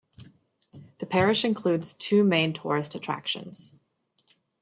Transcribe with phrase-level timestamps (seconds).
[0.97, 3.73] The parish includes two main tourist attractions.